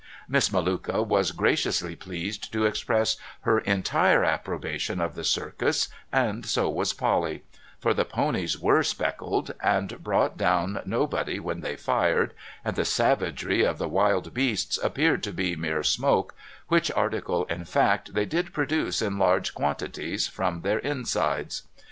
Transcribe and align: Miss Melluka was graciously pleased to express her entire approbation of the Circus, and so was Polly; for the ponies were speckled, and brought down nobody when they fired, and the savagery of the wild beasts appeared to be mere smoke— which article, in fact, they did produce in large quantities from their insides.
Miss 0.27 0.49
Melluka 0.49 1.05
was 1.05 1.31
graciously 1.31 1.95
pleased 1.95 2.51
to 2.53 2.65
express 2.65 3.17
her 3.41 3.59
entire 3.59 4.23
approbation 4.23 4.99
of 4.99 5.13
the 5.13 5.23
Circus, 5.23 5.89
and 6.11 6.43
so 6.43 6.67
was 6.71 6.91
Polly; 6.91 7.43
for 7.79 7.93
the 7.93 8.03
ponies 8.03 8.57
were 8.57 8.81
speckled, 8.81 9.53
and 9.61 10.03
brought 10.03 10.37
down 10.39 10.81
nobody 10.87 11.39
when 11.39 11.61
they 11.61 11.75
fired, 11.75 12.33
and 12.65 12.75
the 12.75 12.83
savagery 12.83 13.61
of 13.63 13.77
the 13.77 13.87
wild 13.87 14.33
beasts 14.33 14.79
appeared 14.81 15.21
to 15.21 15.31
be 15.31 15.55
mere 15.55 15.83
smoke— 15.83 16.33
which 16.69 16.89
article, 16.93 17.45
in 17.45 17.63
fact, 17.63 18.15
they 18.15 18.25
did 18.25 18.53
produce 18.53 19.03
in 19.03 19.19
large 19.19 19.53
quantities 19.53 20.27
from 20.27 20.61
their 20.61 20.79
insides. 20.79 21.61